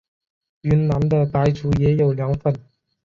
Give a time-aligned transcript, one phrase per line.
[0.61, 2.51] 云南的白族也有凉粉。